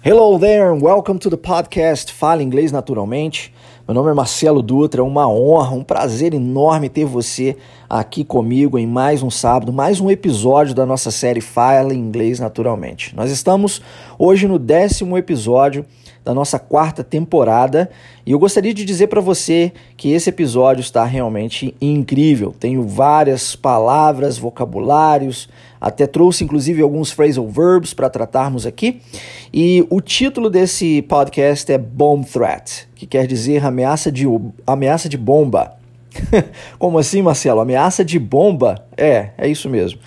[0.00, 3.52] Hello there welcome to the podcast Fala Inglês Naturalmente.
[3.86, 7.56] Meu nome é Marcelo Dutra, é uma honra, um prazer enorme ter você
[7.90, 13.14] aqui comigo em mais um sábado, mais um episódio da nossa série Fala Inglês Naturalmente.
[13.16, 13.82] Nós estamos
[14.16, 15.84] hoje no décimo episódio
[16.28, 17.88] da nossa quarta temporada
[18.26, 22.54] e eu gostaria de dizer para você que esse episódio está realmente incrível.
[22.60, 25.48] Tenho várias palavras, vocabulários,
[25.80, 29.00] até trouxe inclusive alguns phrasal verbs para tratarmos aqui.
[29.50, 34.26] E o título desse podcast é Bomb Threat, que quer dizer ameaça de,
[34.66, 35.78] ameaça de bomba.
[36.78, 37.60] Como assim, Marcelo?
[37.60, 38.84] Ameaça de bomba?
[38.98, 39.98] É, é isso mesmo.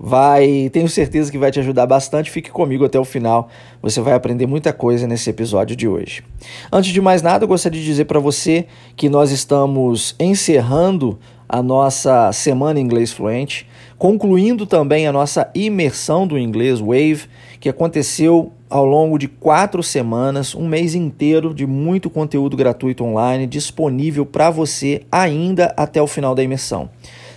[0.00, 2.30] Vai, tenho certeza que vai te ajudar bastante.
[2.30, 3.48] Fique comigo até o final.
[3.82, 6.22] Você vai aprender muita coisa nesse episódio de hoje.
[6.70, 11.60] Antes de mais nada, eu gostaria de dizer para você que nós estamos encerrando a
[11.60, 13.66] nossa semana em inglês fluente,
[13.96, 17.22] concluindo também a nossa imersão do inglês Wave,
[17.58, 23.46] que aconteceu ao longo de quatro semanas, um mês inteiro de muito conteúdo gratuito online
[23.46, 26.88] disponível para você ainda até o final da imersão.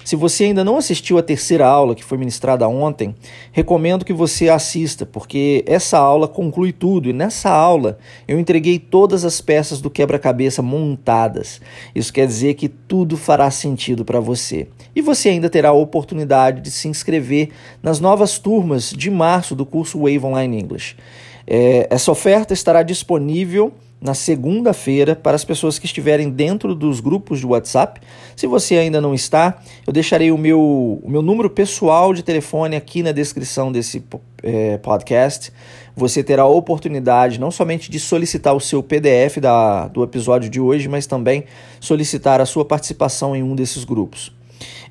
[0.04, 3.16] Se você ainda não assistiu a terceira aula que foi ministrada ontem,
[3.52, 9.24] recomendo que você assista, porque essa aula conclui tudo e nessa aula eu entreguei todas
[9.24, 11.62] as peças do quebra-cabeça montadas.
[11.94, 14.68] Isso quer dizer que tudo fará sentido para você.
[14.96, 17.50] E você ainda terá a oportunidade de se inscrever
[17.82, 20.96] nas novas turmas de março do curso Wave Online English.
[21.48, 27.40] É, essa oferta estará disponível na segunda-feira para as pessoas que estiverem dentro dos grupos
[27.40, 28.02] de WhatsApp.
[28.36, 30.60] Se você ainda não está, eu deixarei o meu,
[31.04, 34.04] o meu número pessoal de telefone aqui na descrição desse
[34.42, 35.54] é, podcast.
[35.96, 40.60] Você terá a oportunidade não somente de solicitar o seu PDF da, do episódio de
[40.60, 41.44] hoje, mas também
[41.80, 44.32] solicitar a sua participação em um desses grupos.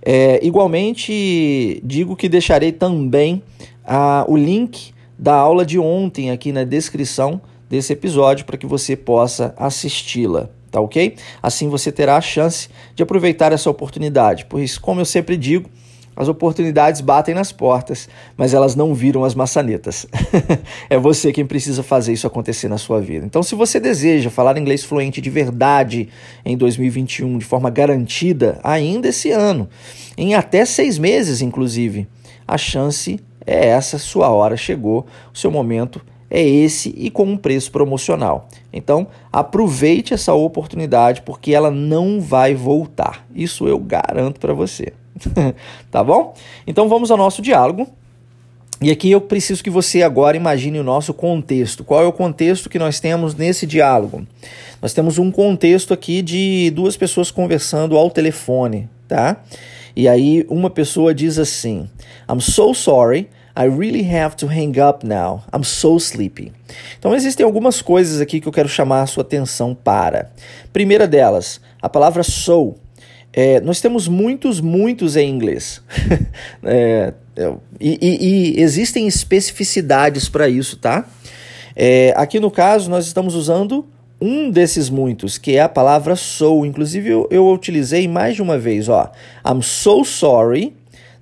[0.02, 3.42] É, igualmente, digo que deixarei também
[3.84, 7.41] a, o link da aula de ontem aqui na descrição
[7.71, 11.15] desse episódio para que você possa assisti-la, tá ok?
[11.41, 15.70] Assim você terá a chance de aproveitar essa oportunidade, pois, como eu sempre digo,
[16.17, 20.05] as oportunidades batem nas portas, mas elas não viram as maçanetas.
[20.91, 23.25] é você quem precisa fazer isso acontecer na sua vida.
[23.25, 26.09] Então, se você deseja falar inglês fluente de verdade
[26.45, 29.69] em 2021, de forma garantida, ainda esse ano,
[30.19, 32.09] em até seis meses, inclusive,
[32.47, 37.36] a chance é essa, sua hora chegou, o seu momento é esse e com um
[37.36, 38.48] preço promocional.
[38.73, 43.27] Então, aproveite essa oportunidade porque ela não vai voltar.
[43.35, 44.92] Isso eu garanto para você.
[45.91, 46.35] tá bom?
[46.67, 47.89] Então vamos ao nosso diálogo.
[48.83, 51.85] E aqui eu preciso que você agora imagine o nosso contexto.
[51.85, 54.27] Qual é o contexto que nós temos nesse diálogo?
[54.80, 59.42] Nós temos um contexto aqui de duas pessoas conversando ao telefone, tá?
[59.95, 61.91] E aí uma pessoa diz assim:
[62.30, 63.29] I'm so sorry.
[63.56, 65.42] I really have to hang up now.
[65.52, 66.52] I'm so sleepy.
[66.98, 70.30] Então existem algumas coisas aqui que eu quero chamar a sua atenção para.
[70.72, 72.74] Primeira delas, a palavra so.
[73.33, 75.83] É, nós temos muitos, muitos em inglês.
[76.64, 81.06] é, é e, e, e, existem especificidades para isso, tá?
[81.77, 83.86] É, aqui no caso, nós estamos usando
[84.20, 86.67] um desses muitos, que é a palavra so.
[86.67, 89.11] Inclusive, eu, eu utilizei mais de uma vez, ó.
[89.46, 90.74] I'm so sorry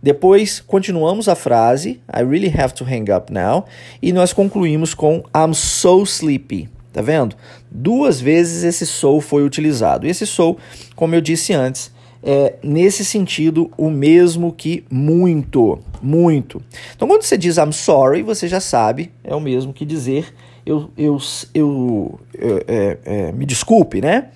[0.02, 3.64] depois continuamos a frase I really have to hang up now
[4.00, 6.68] e nós concluímos com I'm so sleepy.
[6.92, 7.36] Tá vendo?
[7.70, 10.06] Duas vezes esse so foi utilizado.
[10.06, 10.56] E esse so,
[10.96, 11.92] como eu disse antes,
[12.22, 16.62] é nesse sentido o mesmo que muito, muito.
[16.96, 20.32] Então quando você diz I'm sorry, você já sabe, é o mesmo que dizer
[20.68, 21.18] eu, eu,
[21.54, 24.28] eu, eu é, é, me desculpe, né?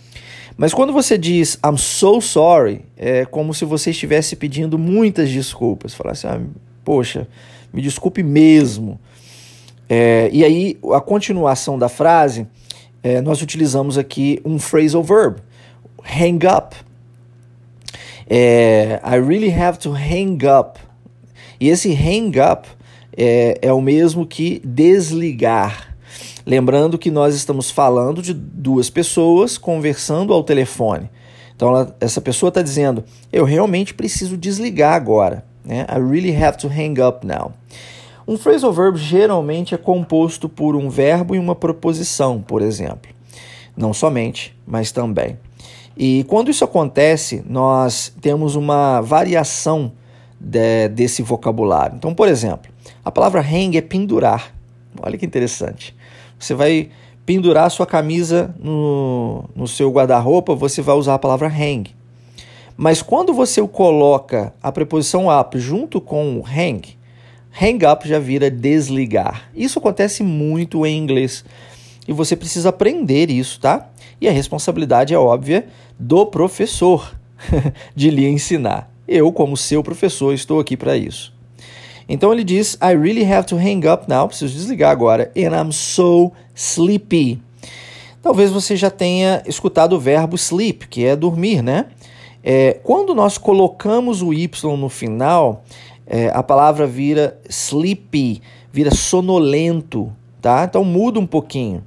[0.62, 5.93] Mas quando você diz I'm so sorry, é como se você estivesse pedindo muitas desculpas.
[5.93, 6.41] Falasse, ah,
[6.84, 7.27] poxa,
[7.73, 9.01] me desculpe mesmo.
[9.89, 12.47] É, e aí, a continuação da frase,
[13.03, 15.41] é, nós utilizamos aqui um phrasal verb,
[16.01, 16.77] hang up.
[18.31, 20.78] É, I really have to hang up.
[21.59, 22.69] E esse hang up
[23.17, 25.91] é, é o mesmo que desligar.
[26.44, 31.09] Lembrando que nós estamos falando de duas pessoas conversando ao telefone.
[31.54, 35.44] Então, ela, essa pessoa está dizendo: Eu realmente preciso desligar agora.
[35.65, 35.86] Né?
[35.89, 37.53] I really have to hang up now.
[38.27, 43.10] Um phrasal verb geralmente é composto por um verbo e uma proposição, por exemplo.
[43.77, 45.38] Não somente, mas também.
[45.97, 49.92] E quando isso acontece, nós temos uma variação
[50.38, 51.97] de, desse vocabulário.
[51.97, 52.72] Então, por exemplo,
[53.04, 54.54] a palavra hang é pendurar.
[55.00, 55.95] Olha que interessante.
[56.42, 56.89] Você vai
[57.24, 61.89] pendurar sua camisa no, no seu guarda-roupa, você vai usar a palavra hang.
[62.77, 66.98] Mas quando você coloca a preposição up junto com o hang,
[67.60, 69.50] hang up já vira desligar.
[69.54, 71.44] Isso acontece muito em inglês
[72.09, 73.88] e você precisa aprender isso, tá?
[74.21, 77.15] E a responsabilidade é óbvia do professor
[77.95, 78.92] de lhe ensinar.
[79.06, 81.33] Eu, como seu professor, estou aqui para isso.
[82.12, 85.72] Então ele diz: I really have to hang up now, preciso desligar agora, and I'm
[85.72, 87.41] so sleepy.
[88.20, 91.86] Talvez você já tenha escutado o verbo sleep, que é dormir, né?
[92.44, 95.64] É, quando nós colocamos o Y no final,
[96.06, 100.66] é, a palavra vira sleepy, vira sonolento, tá?
[100.68, 101.82] Então muda um pouquinho.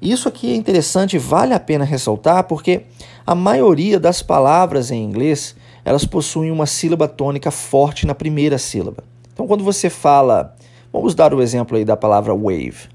[0.00, 2.82] Isso aqui é interessante, vale a pena ressaltar, porque
[3.26, 5.56] a maioria das palavras em inglês
[5.86, 9.10] elas possuem uma sílaba tônica forte na primeira sílaba.
[9.32, 10.54] Então, quando você fala,
[10.92, 12.88] vamos dar o exemplo aí da palavra wave.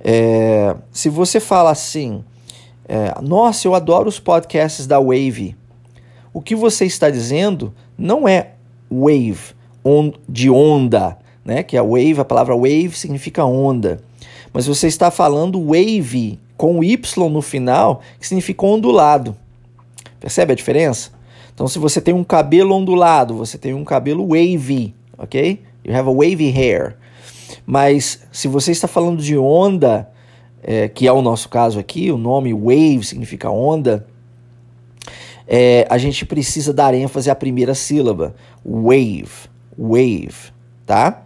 [0.00, 2.22] É, se você fala assim,
[2.86, 5.56] é, nossa, eu adoro os podcasts da Wave.
[6.32, 8.52] O que você está dizendo não é
[8.90, 11.62] wave, on, de onda, né?
[11.62, 14.00] Que a wave, a palavra wave significa onda
[14.54, 19.36] mas você está falando wave com Y no final, que significa ondulado.
[20.20, 21.10] Percebe a diferença?
[21.52, 25.62] Então, se você tem um cabelo ondulado, você tem um cabelo wavy, ok?
[25.84, 26.96] You have a wavy hair.
[27.66, 30.10] Mas se você está falando de onda,
[30.62, 34.06] é, que é o nosso caso aqui, o nome wave significa onda,
[35.46, 38.34] é, a gente precisa dar ênfase à primeira sílaba.
[38.64, 40.52] Wave, wave,
[40.86, 41.22] tá?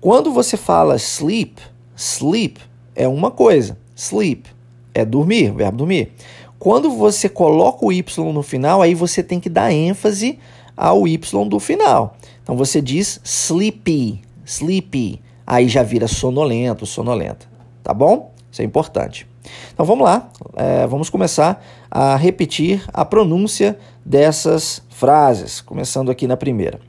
[0.00, 1.60] Quando você fala sleep,
[1.98, 2.60] Sleep
[2.94, 3.76] é uma coisa.
[3.96, 4.48] Sleep
[4.94, 6.12] é dormir, verbo dormir.
[6.56, 10.38] Quando você coloca o Y no final, aí você tem que dar ênfase
[10.76, 12.16] ao Y do final.
[12.48, 15.20] Então você diz sleepy, sleepy.
[15.46, 17.46] Aí já vira sonolento, sonolenta.
[17.82, 18.32] Tá bom?
[18.50, 19.28] Isso é importante.
[19.70, 25.60] Então vamos lá, é, vamos começar a repetir a pronúncia dessas frases.
[25.60, 26.80] Começando aqui na primeira.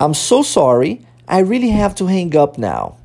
[0.00, 2.98] I'm so sorry, I really have to hang up now.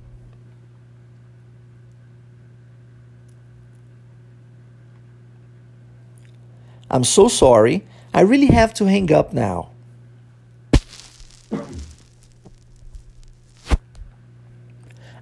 [6.92, 7.84] I'm so sorry.
[8.14, 9.73] I really have to hang up now.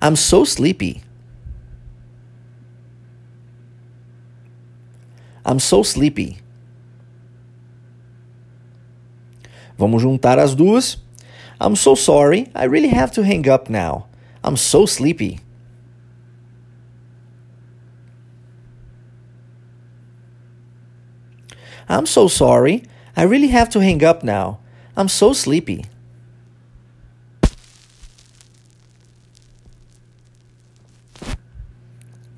[0.01, 1.03] I'm so sleepy.
[5.45, 6.39] I'm so sleepy.
[9.77, 10.97] Vamos juntar as duas.
[11.59, 12.49] I'm so sorry.
[12.55, 14.07] I really have to hang up now.
[14.43, 15.39] I'm so sleepy.
[21.87, 22.83] I'm so sorry.
[23.15, 24.59] I really have to hang up now.
[24.95, 25.85] I'm so sleepy.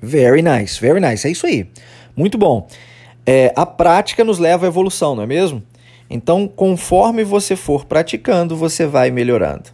[0.04, 1.26] Very nice, very nice.
[1.26, 1.66] É isso aí.
[2.16, 2.68] Muito bom.
[3.26, 5.62] É, a prática nos leva à evolução, não é mesmo?
[6.08, 9.70] Então, conforme você for praticando, você vai melhorando.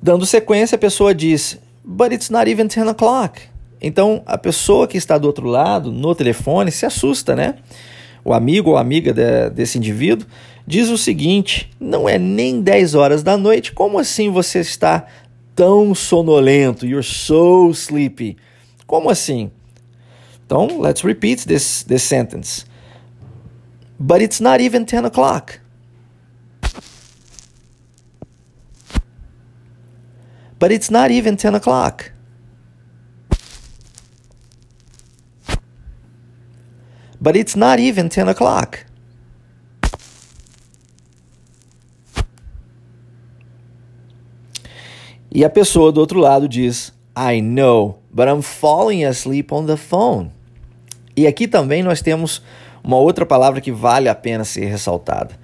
[0.00, 3.40] Dando sequência, a pessoa diz: But it's not even 10 o'clock.
[3.80, 7.56] Então, a pessoa que está do outro lado, no telefone, se assusta, né?
[8.24, 10.26] o amigo ou amiga de, desse indivíduo,
[10.66, 15.06] diz o seguinte: não é nem 10 horas da noite, como assim você está
[15.54, 16.86] tão sonolento?
[16.86, 18.36] You're so sleepy.
[18.94, 19.50] Como assim?
[20.46, 22.64] Então, let's repeat this, this sentence.
[23.98, 25.58] But it's not even 10 o'clock.
[30.60, 32.12] But it's not even 10 o'clock.
[37.20, 38.86] But it's not even 10 o'clock.
[45.32, 49.76] E a pessoa do outro lado diz: I know, but I'm falling asleep on the
[49.76, 50.30] phone.
[51.16, 52.42] E aqui também nós temos
[52.82, 55.38] uma outra palavra que vale a pena ser ressaltada.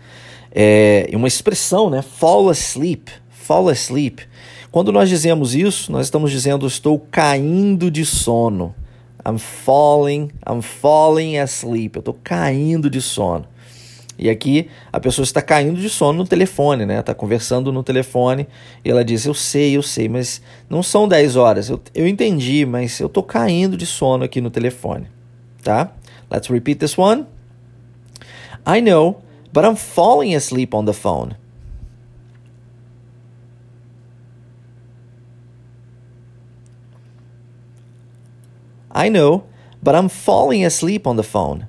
[0.53, 2.03] É uma expressão, né?
[2.03, 3.11] Fall asleep.
[3.31, 4.23] Fall asleep.
[4.73, 8.75] Quando nós dizemos isso, nós estamos dizendo estou caindo de sono.
[9.27, 11.97] I'm falling, I'm falling asleep.
[11.97, 13.47] Eu estou caindo de sono.
[14.21, 17.01] E aqui a pessoa está caindo de sono no telefone, né?
[17.01, 18.47] Está conversando no telefone
[18.85, 21.71] e ela diz: Eu sei, eu sei, mas não são 10 horas.
[21.71, 25.07] Eu, eu entendi, mas eu estou caindo de sono aqui no telefone.
[25.65, 25.95] Tá?
[26.31, 27.25] Let's repeat this one.
[28.67, 29.23] I know,
[29.55, 31.35] but I'm falling asleep on the phone.
[38.95, 39.45] I know,
[39.83, 41.67] but I'm falling asleep on the phone.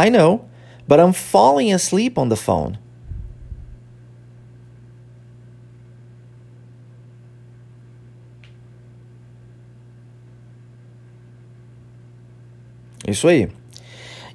[0.00, 0.46] I know,
[0.88, 2.78] but I'm falling asleep on the phone.
[13.06, 13.48] Isso aí.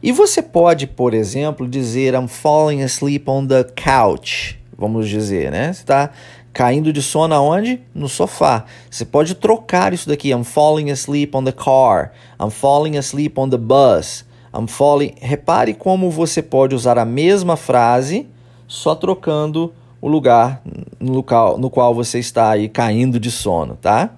[0.04, 4.60] E você pode, por exemplo, dizer I'm falling asleep on the couch.
[4.78, 5.74] Vamos dizer, né?
[5.74, 6.12] Você está
[6.54, 7.82] caindo de sono aonde?
[7.94, 8.66] No sofá.
[8.92, 10.30] Você pode trocar isso daqui.
[10.30, 12.12] I'm falling asleep on the car.
[12.40, 14.25] I'm falling asleep on the bus.
[14.56, 15.14] I'm falling.
[15.22, 18.28] Repare como você pode usar a mesma frase,
[18.68, 20.62] só trocando o lugar
[21.00, 24.12] no, local, no qual você está aí caindo de sono, tá?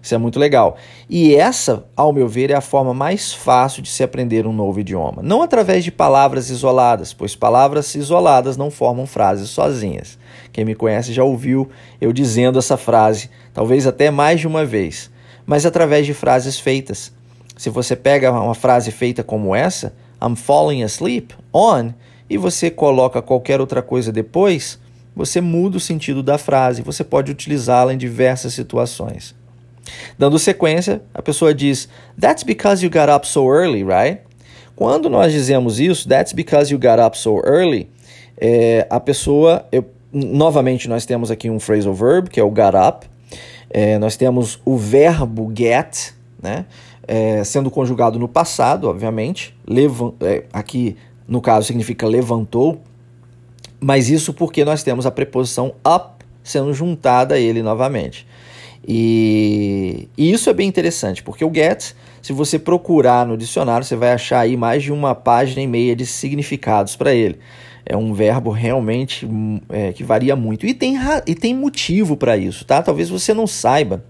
[0.00, 0.76] Isso é muito legal.
[1.10, 4.80] E essa, ao meu ver, é a forma mais fácil de se aprender um novo
[4.80, 5.22] idioma.
[5.22, 10.18] Não através de palavras isoladas, pois palavras isoladas não formam frases sozinhas.
[10.52, 11.68] Quem me conhece já ouviu
[12.00, 15.10] eu dizendo essa frase, talvez até mais de uma vez,
[15.44, 17.12] mas através de frases feitas.
[17.58, 21.92] Se você pega uma frase feita como essa, I'm falling asleep on,
[22.30, 24.78] e você coloca qualquer outra coisa depois,
[25.14, 29.34] você muda o sentido da frase, você pode utilizá-la em diversas situações.
[30.16, 31.88] Dando sequência, a pessoa diz:
[32.20, 34.20] That's because you got up so early, right?
[34.76, 37.90] Quando nós dizemos isso, That's because you got up so early,
[38.36, 39.66] é, a pessoa.
[39.72, 43.06] Eu, novamente, nós temos aqui um phrasal verb, que é o got up.
[43.68, 46.64] É, nós temos o verbo get, né?
[47.10, 49.56] É, sendo conjugado no passado, obviamente.
[49.66, 50.94] Levan, é, aqui,
[51.26, 52.82] no caso, significa levantou.
[53.80, 58.26] Mas isso porque nós temos a preposição up sendo juntada a ele novamente.
[58.86, 63.96] E, e, isso é bem interessante, porque o get, se você procurar no dicionário, você
[63.96, 67.38] vai achar aí mais de uma página e meia de significados para ele.
[67.84, 70.66] É um verbo realmente hum, é, que varia muito.
[70.66, 70.96] E tem,
[71.26, 72.82] e tem motivo para isso, tá?
[72.82, 74.04] Talvez você não saiba,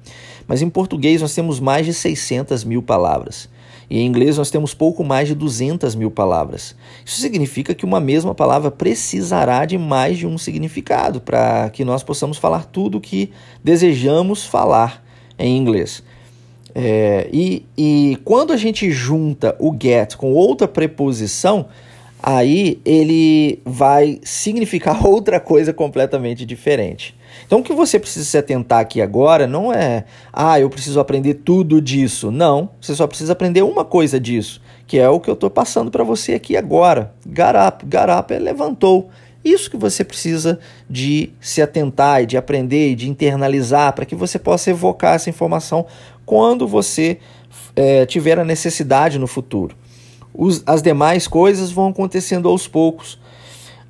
[0.48, 3.48] mas em português nós temos mais de 600 mil palavras.
[3.90, 6.74] E em inglês nós temos pouco mais de 200 mil palavras.
[7.04, 12.02] Isso significa que uma mesma palavra precisará de mais de um significado para que nós
[12.02, 13.30] possamos falar tudo o que
[13.62, 15.04] desejamos falar
[15.38, 16.02] em inglês.
[16.74, 21.66] É, e, e quando a gente junta o get com outra preposição,
[22.22, 27.16] aí ele vai significar outra coisa completamente diferente.
[27.46, 31.34] Então o que você precisa se atentar aqui agora não é, ah, eu preciso aprender
[31.34, 32.30] tudo disso.
[32.30, 35.90] Não, você só precisa aprender uma coisa disso, que é o que eu estou passando
[35.90, 37.12] para você aqui agora.
[37.26, 39.08] Garap, garap é levantou.
[39.44, 40.58] Isso que você precisa
[40.90, 45.30] de se atentar e de aprender e de internalizar para que você possa evocar essa
[45.30, 45.86] informação
[46.26, 47.18] quando você
[47.74, 49.76] é, tiver a necessidade no futuro.
[50.40, 53.18] Os, as demais coisas vão acontecendo aos poucos.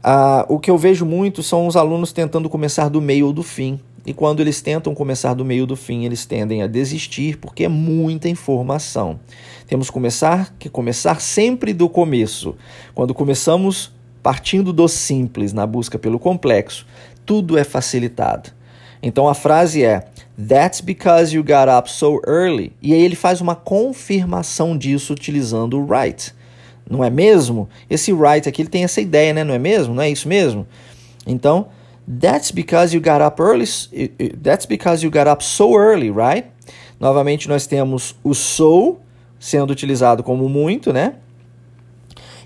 [0.03, 3.43] Ah, o que eu vejo muito são os alunos tentando começar do meio ou do
[3.43, 3.79] fim.
[4.07, 7.69] E quando eles tentam começar do meio do fim, eles tendem a desistir porque é
[7.69, 9.21] muita informação.
[9.67, 12.57] Temos que começar, que começar sempre do começo.
[12.95, 16.87] Quando começamos partindo do simples na busca pelo complexo,
[17.27, 18.53] tudo é facilitado.
[19.03, 20.09] Então a frase é
[20.49, 22.73] That's because you got up so early.
[22.81, 26.38] E aí ele faz uma confirmação disso utilizando o right
[26.89, 27.69] não é mesmo?
[27.89, 29.45] Esse right aqui ele tem essa ideia, né?
[29.45, 29.95] Não é mesmo?
[29.95, 30.67] Não é isso mesmo?
[31.27, 31.69] Então,
[32.21, 33.67] that's because you got up early.
[34.43, 36.49] That's because you got up so early, right?
[36.99, 38.99] Novamente nós temos o so
[39.39, 41.15] sendo utilizado como muito, né?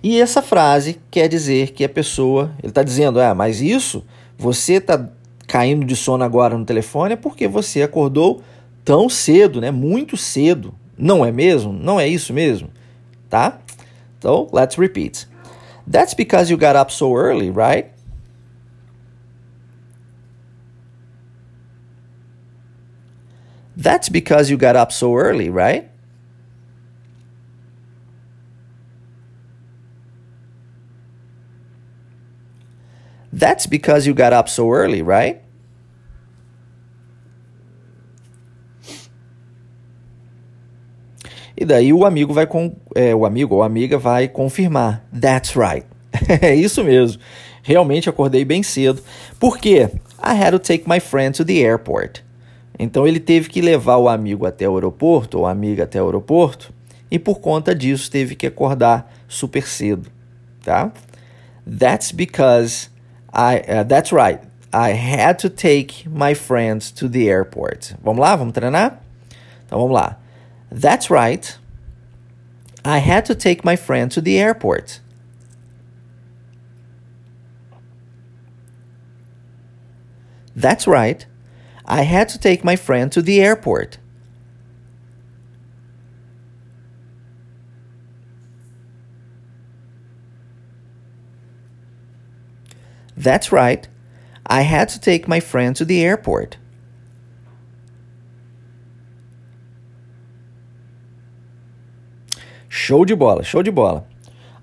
[0.02, 4.04] E essa frase quer dizer que a pessoa, ele está dizendo, ah, mas isso,
[4.36, 5.08] você está
[5.46, 8.42] caindo de sono agora no telefone é porque você acordou
[8.84, 9.70] tão cedo, né?
[9.70, 10.74] Muito cedo.
[10.98, 11.72] Não é mesmo?
[11.72, 12.68] Não é isso mesmo?
[13.30, 13.60] Tá?
[14.24, 15.26] Oh, so let's repeat.
[15.86, 17.92] That's because you got up so early, right?
[23.76, 25.90] That's because you got up so early, right?
[33.32, 35.42] That's because you got up so early, right?
[41.62, 45.04] E daí o amigo vai com, é, o amigo ou amiga vai confirmar.
[45.12, 45.86] That's right.
[46.42, 47.22] é isso mesmo.
[47.62, 49.00] Realmente acordei bem cedo.
[49.38, 49.88] Por quê?
[50.18, 52.24] I had to take my friend to the airport.
[52.76, 56.06] Então ele teve que levar o amigo até o aeroporto, ou a amiga até o
[56.06, 56.74] aeroporto,
[57.08, 60.10] e por conta disso teve que acordar super cedo,
[60.64, 60.90] tá?
[61.64, 62.90] That's because
[63.32, 64.40] I uh, that's right.
[64.72, 67.94] I had to take my friends to the airport.
[68.02, 69.00] Vamos lá, vamos treinar?
[69.64, 70.21] Então vamos lá.
[70.72, 71.58] That's right.
[72.82, 75.00] I had to take my friend to the airport.
[80.56, 81.26] That's right.
[81.84, 83.98] I had to take my friend to the airport.
[93.14, 93.86] That's right.
[94.46, 96.56] I had to take my friend to the airport.
[102.84, 104.04] Show de bola, show de bola.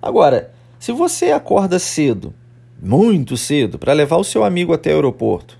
[0.01, 2.33] Agora, se você acorda cedo,
[2.77, 5.57] muito cedo, para levar o seu amigo até o aeroporto,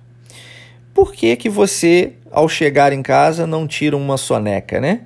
[0.93, 5.03] por que que você, ao chegar em casa, não tira uma soneca, né?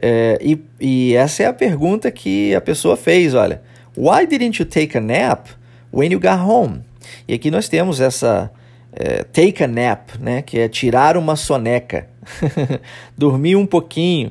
[0.00, 3.62] É, e, e essa é a pergunta que a pessoa fez, olha.
[3.96, 5.48] Why didn't you take a nap
[5.92, 6.82] when you got home?
[7.26, 8.48] E aqui nós temos essa
[8.92, 10.40] é, take a nap, né?
[10.40, 12.06] Que é tirar uma soneca,
[13.18, 14.30] dormir um pouquinho.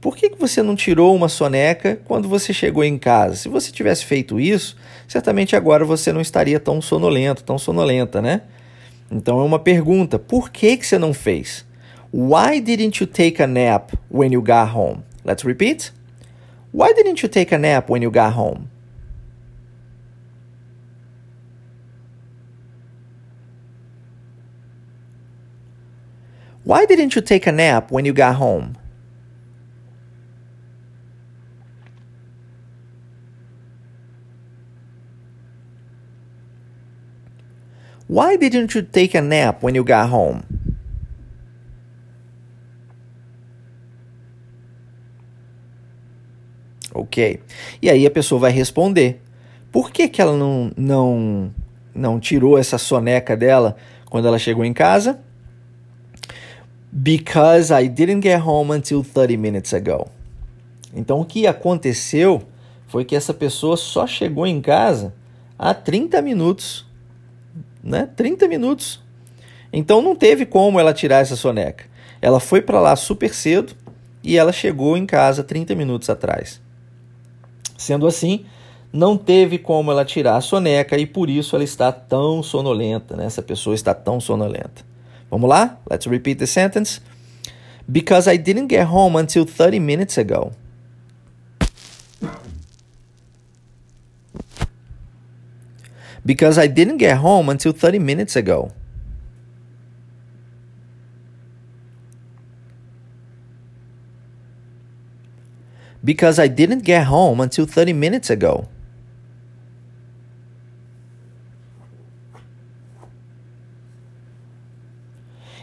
[0.00, 3.34] Por que, que você não tirou uma soneca quando você chegou em casa?
[3.34, 4.76] Se você tivesse feito isso,
[5.08, 8.42] certamente agora você não estaria tão sonolento, tão sonolenta, né?
[9.10, 11.66] Então é uma pergunta: por que, que você não fez?
[12.12, 15.02] Why didn't you take a nap when you got home?
[15.24, 15.92] Let's repeat.
[16.72, 18.68] Why didn't you take a nap when you got home?
[26.64, 28.76] Why didn't you take a nap when you got home?
[38.08, 40.42] Why didn't you take a nap when you got home?
[46.94, 47.40] Ok.
[47.82, 49.20] E aí a pessoa vai responder.
[49.70, 51.54] Por que, que ela não, não,
[51.94, 55.20] não tirou essa soneca dela quando ela chegou em casa?
[56.90, 60.08] Because I didn't get home until 30 minutes ago.
[60.94, 62.42] Então o que aconteceu
[62.86, 65.14] foi que essa pessoa só chegou em casa
[65.58, 66.87] há 30 minutos.
[67.88, 68.08] Né?
[68.14, 69.00] 30 minutos.
[69.72, 71.84] Então não teve como ela tirar essa soneca.
[72.20, 73.74] Ela foi para lá super cedo
[74.22, 76.60] e ela chegou em casa 30 minutos atrás.
[77.76, 78.44] Sendo assim,
[78.92, 83.24] não teve como ela tirar a soneca e por isso ela está tão sonolenta, né?
[83.24, 84.84] Essa pessoa está tão sonolenta.
[85.30, 85.78] Vamos lá?
[85.90, 87.00] Let's repeat the sentence.
[87.86, 90.52] Because I didn't get home until 30 minutes ago.
[96.24, 98.72] Because I didn't get home until 30 minutes ago.
[106.02, 108.66] because I didn't get home until 30 minutes ago.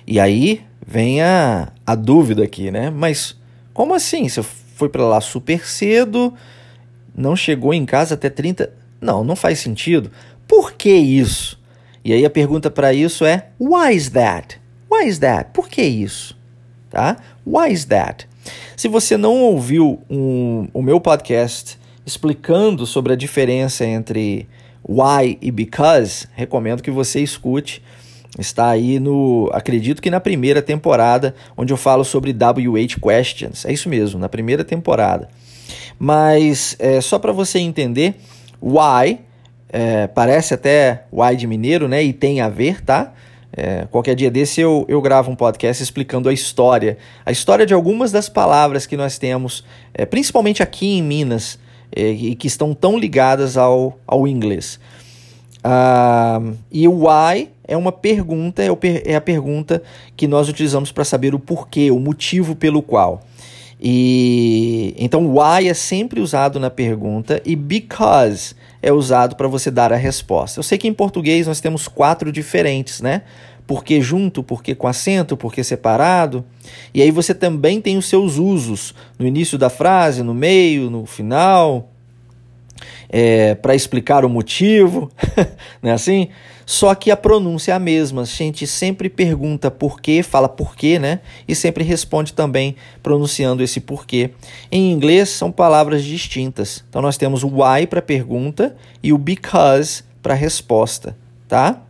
[0.08, 2.92] E aí vem a, a dúvida aqui, né?
[2.92, 3.36] Mas
[3.74, 4.30] como assim?
[4.30, 6.34] Você foi para lá super cedo,
[7.16, 8.72] não chegou em casa até 30.
[9.02, 10.12] Não, não faz sentido.
[10.56, 11.60] Por que isso?
[12.02, 14.58] E aí a pergunta para isso é: Why is that?
[14.90, 15.50] Why is that?
[15.52, 16.34] Por que isso?
[16.90, 17.18] Tá?
[17.46, 18.26] Why is that?
[18.78, 24.48] Se você não ouviu um, o meu podcast explicando sobre a diferença entre
[24.88, 27.84] why e because, recomendo que você escute.
[28.40, 33.66] Está aí no, acredito que na primeira temporada, onde eu falo sobre WH questions.
[33.66, 35.28] É isso mesmo, na primeira temporada.
[36.00, 38.16] Mas é, só para você entender,
[38.62, 39.20] why
[39.78, 42.02] é, parece até why de mineiro, né?
[42.02, 43.12] E tem a ver, tá?
[43.52, 47.74] É, qualquer dia desse eu, eu gravo um podcast explicando a história, a história de
[47.74, 51.60] algumas das palavras que nós temos, é, principalmente aqui em Minas,
[51.94, 54.80] é, e que estão tão ligadas ao, ao inglês.
[55.62, 56.40] Ah,
[56.72, 58.70] e o why é uma pergunta, é,
[59.04, 59.84] é a pergunta
[60.16, 63.22] que nós utilizamos para saber o porquê, o motivo pelo qual.
[63.80, 69.92] E então why é sempre usado na pergunta e because é usado para você dar
[69.92, 70.60] a resposta.
[70.60, 73.24] Eu sei que em português nós temos quatro diferentes, né?
[73.68, 76.46] Porque junto, porque com acento, porque separado.
[76.94, 81.06] E aí você também tem os seus usos no início da frase, no meio, no
[81.06, 81.90] final,
[83.10, 85.12] é, para explicar o motivo,
[85.82, 86.30] não é assim?
[86.66, 88.24] Só que a pronúncia é a mesma.
[88.24, 91.20] A gente sempre pergunta por quê, fala por quê, né?
[91.48, 94.32] E sempre responde também pronunciando esse porquê.
[94.72, 96.84] Em inglês são palavras distintas.
[96.90, 101.16] Então nós temos o why para pergunta e o because para resposta,
[101.48, 101.82] tá?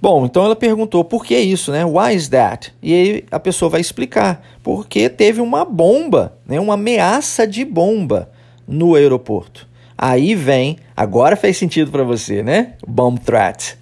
[0.00, 1.82] Bom, então ela perguntou por que isso, né?
[1.82, 2.74] Why is that?
[2.82, 4.42] E aí a pessoa vai explicar.
[4.62, 6.60] Porque teve uma bomba, né?
[6.60, 8.30] uma ameaça de bomba
[8.68, 9.66] no aeroporto.
[9.96, 12.74] Aí vem, agora faz sentido para você, né?
[12.86, 13.78] Bomb threat.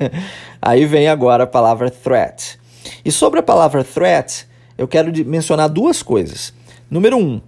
[0.60, 2.58] Aí vem agora a palavra threat.
[3.04, 6.52] E sobre a palavra threat, eu quero mencionar duas coisas.
[6.90, 7.40] Número um,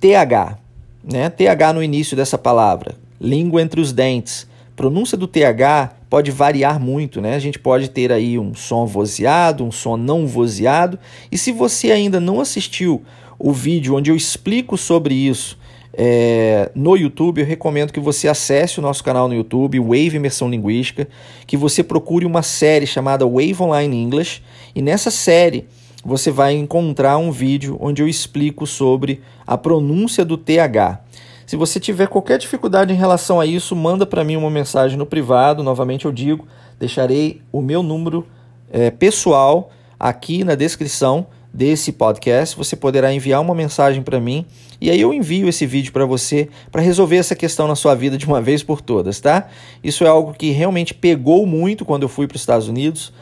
[0.00, 0.58] TH,
[1.04, 1.28] né?
[1.28, 4.46] TH no início dessa palavra, língua entre os dentes.
[4.76, 7.34] Pronúncia do TH pode variar muito, né?
[7.34, 10.98] A gente pode ter aí um som vozeado, um som não vozeado.
[11.30, 13.02] E se você ainda não assistiu
[13.38, 15.58] o vídeo onde eu explico sobre isso,
[15.94, 20.48] é, no YouTube, eu recomendo que você acesse o nosso canal no YouTube, Wave Imersão
[20.48, 21.06] Linguística,
[21.46, 24.42] que você procure uma série chamada Wave Online English,
[24.74, 25.66] e nessa série
[26.04, 31.00] você vai encontrar um vídeo onde eu explico sobre a pronúncia do TH.
[31.46, 35.04] Se você tiver qualquer dificuldade em relação a isso, manda para mim uma mensagem no
[35.04, 35.62] privado.
[35.62, 36.46] Novamente eu digo,
[36.78, 38.26] deixarei o meu número
[38.70, 42.56] é, pessoal aqui na descrição desse podcast.
[42.56, 44.46] Você poderá enviar uma mensagem para mim
[44.82, 48.18] e aí eu envio esse vídeo para você para resolver essa questão na sua vida
[48.18, 49.46] de uma vez por todas, tá?
[49.82, 53.12] Isso é algo que realmente pegou muito quando eu fui para os Estados Unidos.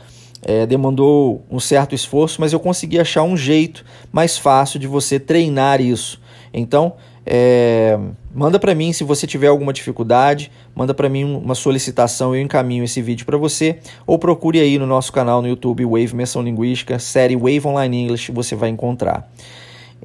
[0.42, 5.20] É, demandou um certo esforço, mas eu consegui achar um jeito mais fácil de você
[5.20, 6.18] treinar isso.
[6.50, 6.94] Então,
[7.26, 7.98] é,
[8.34, 12.84] manda para mim se você tiver alguma dificuldade, manda para mim uma solicitação, eu encaminho
[12.84, 16.98] esse vídeo para você, ou procure aí no nosso canal no YouTube Wave Menção Linguística,
[16.98, 19.30] série Wave Online English, você vai encontrar.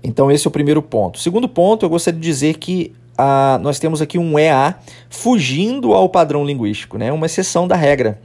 [0.05, 1.17] Então esse é o primeiro ponto.
[1.17, 4.75] Segundo ponto, eu gostaria de dizer que ah, nós temos aqui um EA
[5.09, 7.11] fugindo ao padrão linguístico, né?
[7.11, 8.21] uma exceção da regra.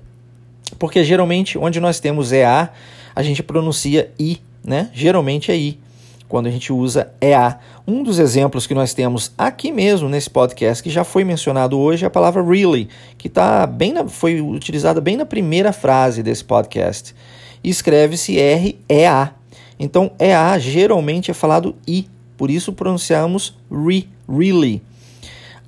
[0.78, 2.68] Porque geralmente onde nós temos EA,
[3.16, 4.90] a gente pronuncia I, né?
[4.92, 5.78] geralmente é I
[6.28, 7.58] quando a gente usa EA.
[7.88, 12.04] Um dos exemplos que nós temos aqui mesmo nesse podcast, que já foi mencionado hoje,
[12.04, 16.44] é a palavra really, que tá bem na, foi utilizada bem na primeira frase desse
[16.44, 17.14] podcast.
[17.64, 19.39] Escreve-se R-E-A.
[19.80, 24.82] Então, EA geralmente é falado I, por isso pronunciamos re, really.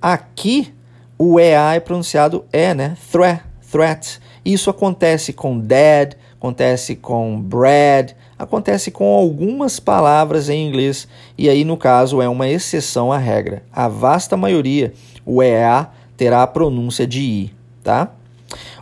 [0.01, 0.72] Aqui,
[1.18, 2.96] o EA é pronunciado E, né?
[3.11, 4.20] Threat, threat.
[4.44, 11.07] Isso acontece com dad, acontece com Brad, acontece com algumas palavras em inglês
[11.38, 13.62] e aí no caso é uma exceção à regra.
[13.72, 14.92] A vasta maioria,
[15.25, 18.11] o EA terá a pronúncia de I, tá?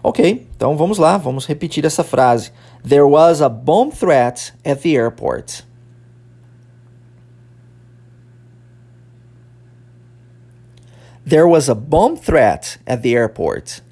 [0.03, 2.51] Ok, então vamos lá, vamos repetir essa frase.
[2.83, 5.65] There was a bomb threat at the airport.
[11.25, 13.83] There was a bomb threat at the airport.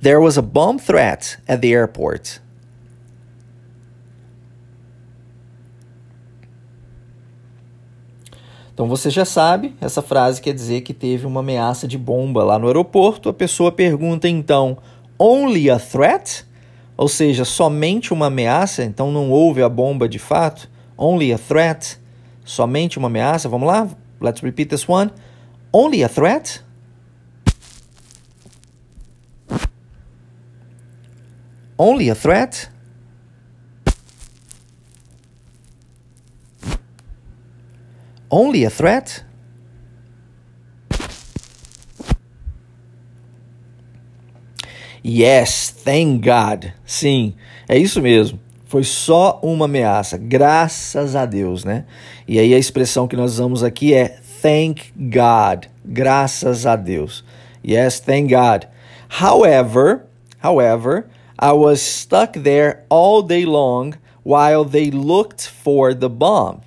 [0.00, 2.40] There was a bomb threat at the airport.
[8.72, 12.58] Então você já sabe, essa frase quer dizer que teve uma ameaça de bomba lá
[12.58, 13.28] no aeroporto.
[13.28, 14.78] A pessoa pergunta então:
[15.18, 16.46] only a threat?
[16.96, 20.70] Ou seja, somente uma ameaça, então não houve a bomba de fato.
[20.96, 21.98] Only a threat?
[22.44, 23.48] Somente uma ameaça.
[23.48, 23.88] Vamos lá?
[24.20, 25.10] Let's repeat this one.
[25.72, 26.62] Only a threat?
[31.82, 32.70] only a threat?
[38.34, 39.26] Only a threat?
[45.04, 46.72] Yes, thank God.
[46.86, 47.34] Sim,
[47.68, 48.40] é isso mesmo.
[48.64, 51.84] Foi só uma ameaça, graças a Deus, né?
[52.26, 57.22] E aí a expressão que nós usamos aqui é thank God, graças a Deus.
[57.62, 58.64] Yes, thank God.
[59.20, 60.06] However,
[60.42, 61.04] however,
[61.38, 63.92] I was stuck there all day long
[64.24, 66.62] while they looked for the bomb.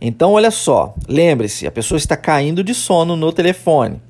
[0.00, 4.00] Então, olha só, lembre-se, a pessoa está caindo de sono no telefone.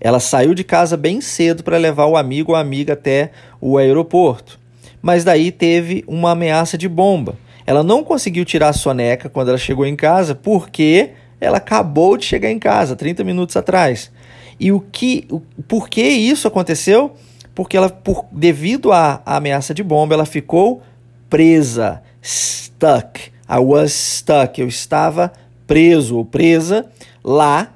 [0.00, 4.58] Ela saiu de casa bem cedo para levar o amigo ou amiga até o aeroporto.
[5.02, 7.36] Mas daí teve uma ameaça de bomba.
[7.66, 12.24] Ela não conseguiu tirar a soneca quando ela chegou em casa porque ela acabou de
[12.24, 14.10] chegar em casa 30 minutos atrás.
[14.58, 17.14] E o que, o, por que isso aconteceu?
[17.56, 20.82] porque ela, por, devido à ameaça de bomba, ela ficou
[21.28, 23.32] presa, stuck.
[23.48, 24.60] I was stuck.
[24.60, 25.32] Eu estava
[25.66, 26.86] preso ou presa
[27.24, 27.72] lá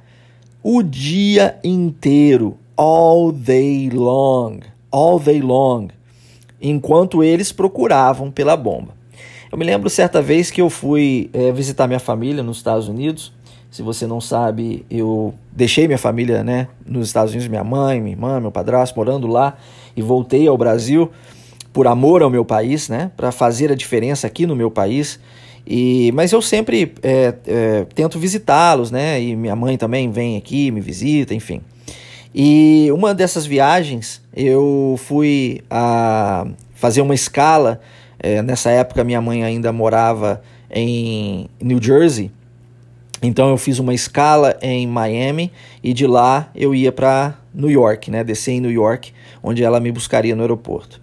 [0.63, 5.89] o dia inteiro, all day long, all day long,
[6.61, 8.95] enquanto eles procuravam pela bomba.
[9.51, 13.33] Eu me lembro certa vez que eu fui é, visitar minha família nos Estados Unidos
[13.71, 18.15] se você não sabe, eu deixei minha família né, nos Estados Unidos, minha mãe, minha
[18.15, 19.57] irmã, meu padrasto morando lá
[19.97, 21.09] e voltei ao Brasil
[21.73, 25.21] por amor ao meu país, né, para fazer a diferença aqui no meu país.
[25.67, 29.21] E, mas eu sempre é, é, tento visitá-los, né?
[29.21, 31.61] E minha mãe também vem aqui, me visita, enfim.
[32.35, 37.81] E uma dessas viagens eu fui a fazer uma escala.
[38.19, 42.31] É, nessa época minha mãe ainda morava em New Jersey
[43.23, 48.11] então eu fiz uma escala em Miami e de lá eu ia para New York,
[48.11, 48.25] né?
[48.25, 51.01] Descer em New York, onde ela me buscaria no aeroporto.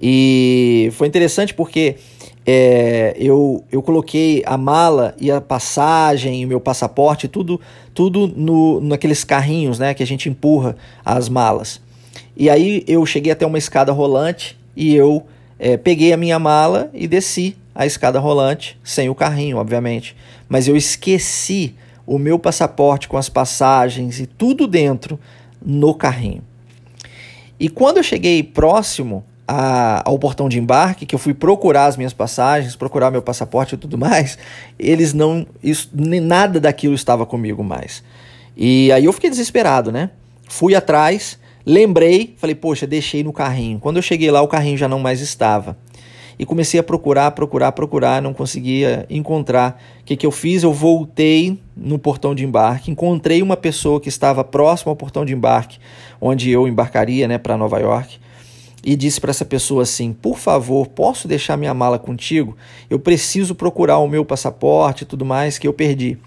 [0.00, 1.96] E foi interessante porque
[2.50, 7.60] é, eu, eu coloquei a mala e a passagem o meu passaporte, tudo,
[7.92, 11.80] tudo no, naqueles carrinhos né, que a gente empurra as malas.
[12.34, 15.26] E aí eu cheguei até uma escada rolante e eu
[15.58, 20.16] é, peguei a minha mala e desci a escada rolante, sem o carrinho, obviamente
[20.48, 21.74] mas eu esqueci
[22.06, 25.20] o meu passaporte com as passagens e tudo dentro
[25.64, 26.42] no carrinho.
[27.60, 31.96] E quando eu cheguei próximo a, ao portão de embarque, que eu fui procurar as
[31.96, 34.36] minhas passagens, procurar meu passaporte e tudo mais,
[34.78, 35.46] eles não.
[35.64, 38.04] Isso, nem nada daquilo estava comigo mais.
[38.54, 40.10] E aí eu fiquei desesperado, né?
[40.48, 43.78] Fui atrás, lembrei, falei, poxa, deixei no carrinho.
[43.78, 45.78] Quando eu cheguei lá, o carrinho já não mais estava.
[46.38, 49.80] E comecei a procurar, procurar, procurar, não conseguia encontrar.
[50.00, 50.62] O que, que eu fiz?
[50.62, 55.32] Eu voltei no portão de embarque, encontrei uma pessoa que estava próximo ao portão de
[55.32, 55.78] embarque,
[56.20, 58.20] onde eu embarcaria né, para Nova York
[58.84, 62.56] e disse para essa pessoa assim: Por favor, posso deixar minha mala contigo?
[62.88, 66.18] Eu preciso procurar o meu passaporte e tudo mais que eu perdi.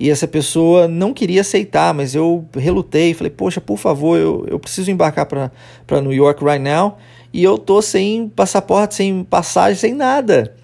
[0.00, 3.14] E essa pessoa não queria aceitar, mas eu relutei.
[3.14, 6.96] Falei: Poxa, por favor, eu, eu preciso embarcar para New York right now
[7.32, 10.54] e eu tô sem passaporte, sem passagem, sem nada.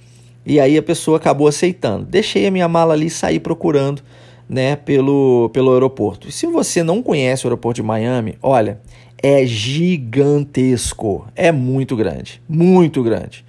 [0.47, 2.05] E aí a pessoa acabou aceitando.
[2.05, 4.03] Deixei a minha mala ali e saí procurando
[4.49, 6.29] né, pelo, pelo aeroporto.
[6.29, 8.79] E se você não conhece o aeroporto de Miami, olha,
[9.27, 13.43] é gigantesco, é muito grande, muito grande.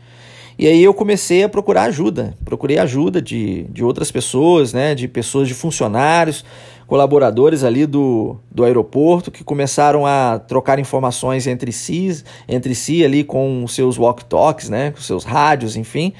[0.57, 5.05] E aí eu comecei a procurar ajuda, procurei ajuda de, de outras pessoas, né, de
[5.05, 6.45] pessoas, de funcionários,
[6.87, 13.21] colaboradores ali do, do aeroporto que começaram a trocar informações entre si, entre si ali
[13.25, 16.13] com seus walk-talks, né, com seus rádios, enfim,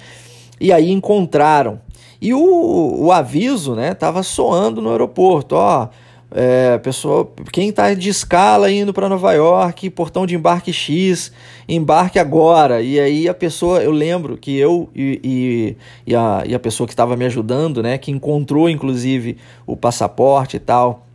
[0.60, 1.80] e aí encontraram.
[2.22, 5.88] E o, o aviso, né, estava soando no aeroporto, ó,
[6.32, 11.32] é, pessoa, quem está de escala indo para Nova York, portão de embarque X,
[11.68, 12.82] embarque agora.
[12.82, 15.78] E aí a pessoa, eu lembro que eu e, e,
[16.12, 20.58] e a, e a pessoa que estava me ajudando, né, que encontrou inclusive o passaporte
[20.58, 21.06] e tal,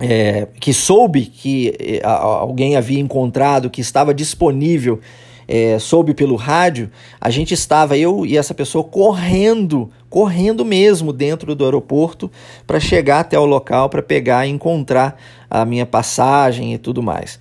[0.00, 5.00] é, que soube que é, alguém havia encontrado, que estava disponível
[5.48, 11.54] é, soube pelo rádio, a gente estava, eu e essa pessoa, correndo, correndo mesmo dentro
[11.54, 12.30] do aeroporto
[12.66, 17.38] para chegar até o local, para pegar e encontrar a minha passagem e tudo mais.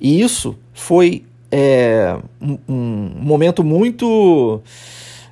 [0.00, 4.60] E isso foi é, um, um momento muito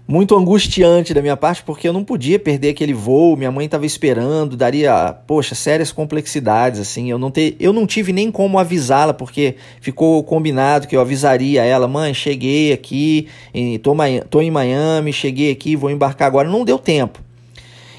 [0.06, 3.86] muito angustiante da minha parte, porque eu não podia perder aquele voo, minha mãe estava
[3.86, 9.14] esperando, daria, poxa, sérias complexidades, assim, eu não, te, eu não tive nem como avisá-la,
[9.14, 13.28] porque ficou combinado que eu avisaria ela, mãe, cheguei aqui,
[13.82, 13.94] tô,
[14.28, 17.20] tô em Miami, cheguei aqui, vou embarcar agora, não deu tempo.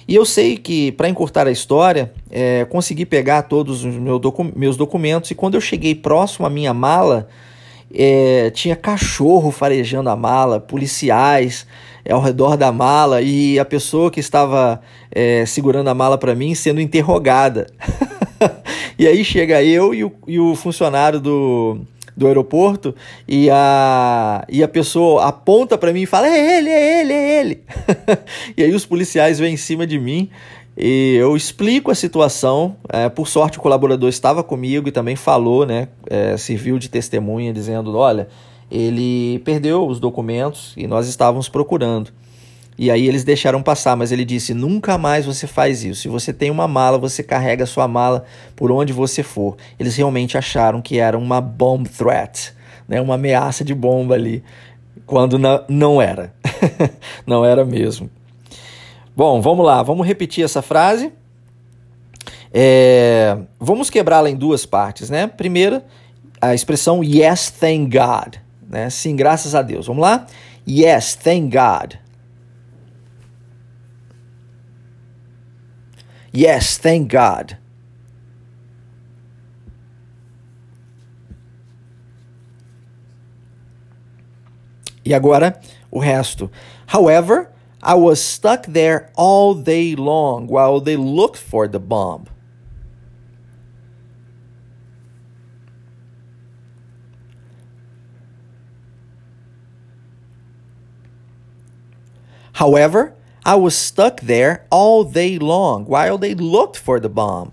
[0.07, 4.51] E eu sei que, para encurtar a história, é, consegui pegar todos os meu docu
[4.55, 7.27] meus documentos, e quando eu cheguei próximo à minha mala,
[7.91, 11.65] é, tinha cachorro farejando a mala, policiais,
[12.09, 16.53] ao redor da mala e a pessoa que estava é, segurando a mala para mim
[16.53, 17.67] sendo interrogada.
[18.97, 21.79] e aí chega eu e o, e o funcionário do,
[22.15, 22.95] do aeroporto
[23.27, 27.39] e a, e a pessoa aponta para mim e fala: É ele, é ele, é
[27.39, 27.63] ele.
[28.55, 30.29] e aí os policiais vêm em cima de mim
[30.77, 32.75] e eu explico a situação.
[32.89, 35.87] É, por sorte, o colaborador estava comigo e também falou, né?
[36.07, 38.27] É, serviu de testemunha, dizendo: Olha
[38.69, 42.12] ele perdeu os documentos e nós estávamos procurando.
[42.78, 46.01] E aí eles deixaram passar, mas ele disse: nunca mais você faz isso.
[46.01, 48.25] Se você tem uma mala, você carrega sua mala
[48.56, 49.56] por onde você for.
[49.80, 52.54] Eles realmente acharam que era uma bomb threat,
[52.88, 52.99] né?
[52.99, 54.43] uma ameaça de bomba ali,
[55.06, 56.34] quando não era.
[57.25, 58.10] não era mesmo.
[59.15, 61.13] Bom, vamos lá, vamos repetir essa frase.
[62.54, 65.28] É, vamos quebrá-la em duas partes, né?
[65.28, 65.82] Primeiro,
[66.41, 68.44] a expressão yes, thank God.
[68.67, 68.89] Né?
[68.89, 69.88] Sim, graças a Deus.
[69.88, 70.25] Vamos lá?
[70.67, 71.95] Yes, thank God.
[76.36, 77.58] Yes, thank God.
[85.06, 85.60] E agora
[85.91, 86.49] o resto.
[86.88, 87.51] However,
[87.82, 92.25] I was stuck there all day long while they looked for the bomb.
[102.55, 103.13] However,
[103.45, 107.51] I was stuck there all day long while they looked for the bomb.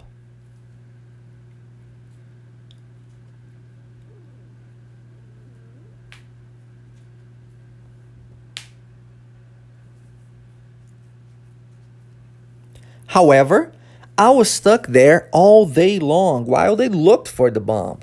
[13.09, 13.73] However,
[14.17, 18.01] I was stuck there all day long while they looked for the bomb.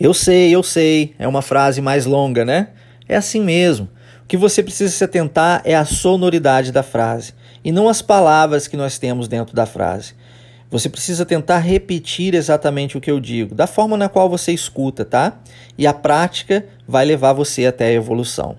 [0.00, 2.68] Eu sei, eu sei, é uma frase mais longa, né?
[3.06, 3.86] É assim mesmo.
[4.22, 8.66] O que você precisa se atentar é a sonoridade da frase e não as palavras
[8.66, 10.14] que nós temos dentro da frase.
[10.70, 15.04] Você precisa tentar repetir exatamente o que eu digo, da forma na qual você escuta,
[15.04, 15.38] tá?
[15.76, 18.56] E a prática vai levar você até a evolução.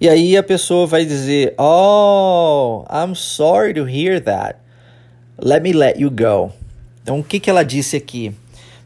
[0.00, 4.56] E aí a pessoa vai dizer: Oh, I'm sorry to hear that.
[5.38, 6.52] Let me let you go.
[7.02, 8.34] Então, o que, que ela disse aqui?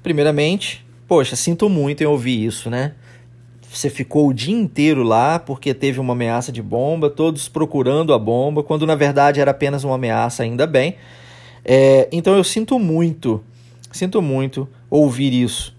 [0.02, 2.92] Primeiramente, poxa, sinto muito em ouvir isso, né?
[3.73, 8.18] Você ficou o dia inteiro lá porque teve uma ameaça de bomba, todos procurando a
[8.18, 10.97] bomba, quando na verdade era apenas uma ameaça, ainda bem.
[11.64, 13.42] É, então eu sinto muito,
[13.90, 15.77] sinto muito ouvir isso.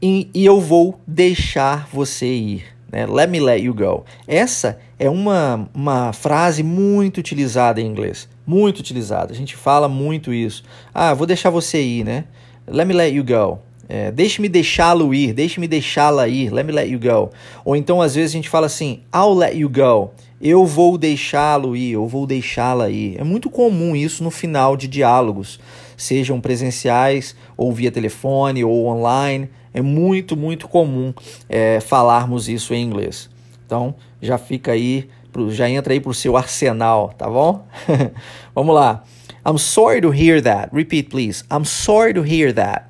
[0.00, 2.64] E, e eu vou deixar você ir.
[2.90, 3.06] Né?
[3.06, 4.04] Let me let you go.
[4.26, 8.28] Essa é uma, uma frase muito utilizada em inglês.
[8.46, 9.32] Muito utilizada.
[9.32, 10.64] A gente fala muito isso.
[10.92, 12.24] Ah, vou deixar você ir, né?
[12.66, 13.60] Let me let you go.
[13.92, 17.30] É, deixe-me deixá-lo ir, deixe-me deixá-la ir, let me let you go.
[17.64, 20.12] Ou então, às vezes, a gente fala assim, I'll let you go.
[20.40, 23.20] Eu vou deixá-lo ir, eu vou deixá-la ir.
[23.20, 25.58] É muito comum isso no final de diálogos,
[25.96, 29.50] sejam presenciais, ou via telefone, ou online.
[29.74, 31.12] É muito, muito comum
[31.48, 33.28] é, falarmos isso em inglês.
[33.66, 35.08] Então, já fica aí,
[35.48, 37.66] já entra aí para o seu arsenal, tá bom?
[38.54, 39.02] Vamos lá.
[39.44, 40.68] I'm sorry to hear that.
[40.72, 41.42] Repeat, please.
[41.50, 42.89] I'm sorry to hear that.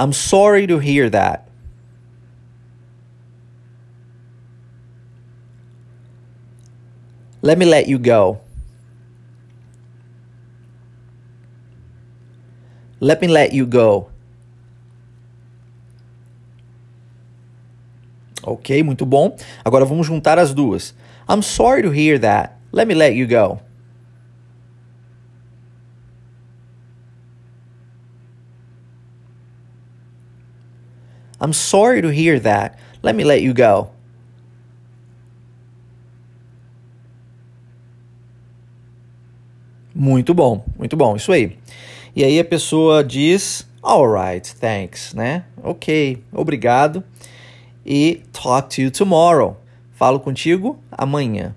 [0.00, 1.46] I'm sorry to hear that.
[7.42, 8.40] Let me let you go.
[12.98, 14.08] Let me let you go.
[18.42, 19.36] Ok, muito bom.
[19.62, 20.94] Agora vamos juntar as duas.
[21.28, 22.56] I'm sorry to hear that.
[22.72, 23.60] Let me let you go.
[31.40, 32.78] I'm sorry to hear that.
[33.02, 33.90] Let me let you go.
[39.94, 41.58] Muito bom, muito bom, isso aí.
[42.14, 45.44] E aí a pessoa diz, alright, thanks, né?
[45.62, 47.04] Ok, obrigado.
[47.84, 49.56] E talk to you tomorrow.
[49.92, 51.54] Falo contigo amanhã.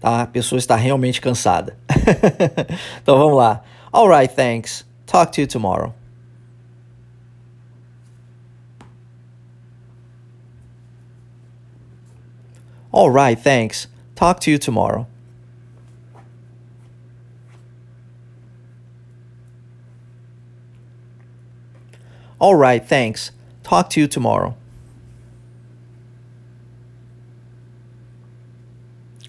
[0.00, 0.22] Tá?
[0.22, 1.76] A pessoa está realmente cansada.
[3.02, 3.62] então vamos lá.
[3.92, 4.84] Alright, thanks.
[5.06, 5.94] Talk to you tomorrow.
[12.92, 13.88] All right, thanks.
[14.14, 15.06] Talk to you tomorrow.
[22.38, 23.32] All right, thanks.
[23.62, 24.56] Talk to you tomorrow.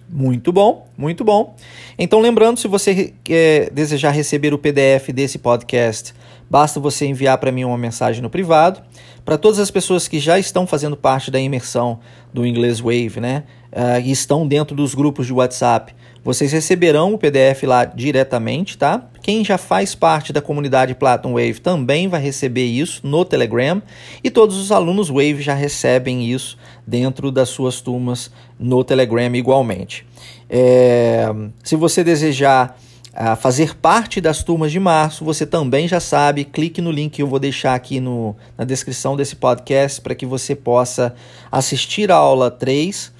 [0.09, 1.55] Muito bom, muito bom.
[1.97, 6.13] Então, lembrando, se você é, desejar receber o PDF desse podcast,
[6.53, 8.79] basta você enviar para mim uma mensagem no privado.
[9.25, 11.99] Para todas as pessoas que já estão fazendo parte da imersão
[12.31, 17.17] do Inglês Wave, né, uh, e estão dentro dos grupos de WhatsApp, vocês receberão o
[17.17, 19.09] PDF lá diretamente, tá?
[19.23, 23.81] Quem já faz parte da comunidade Platinum Wave também vai receber isso no Telegram
[24.23, 30.05] e todos os alunos Wave já recebem isso dentro das suas turmas no Telegram igualmente.
[30.47, 31.25] É,
[31.63, 32.77] se você desejar
[33.13, 37.21] uh, fazer parte das turmas de março, você também já sabe, clique no link que
[37.21, 41.13] eu vou deixar aqui no, na descrição desse podcast para que você possa
[41.51, 43.11] assistir a aula 3.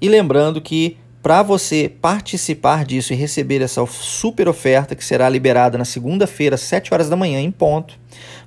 [0.00, 5.76] E lembrando que para você participar disso e receber essa super oferta que será liberada
[5.76, 7.98] na segunda-feira, às 7 horas da manhã, em ponto,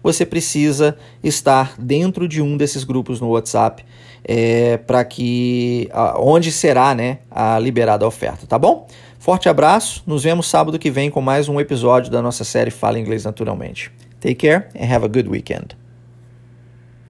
[0.01, 3.86] você precisa estar dentro de um desses grupos no WhatsApp
[4.23, 8.88] é, para que onde será né, a liberada a oferta, tá bom?
[9.23, 12.99] Forte abraço, nos vemos sábado que vem com mais um episódio da nossa série Fala
[12.99, 13.89] Inglês Naturalmente.
[14.19, 15.77] Take care and have a good weekend.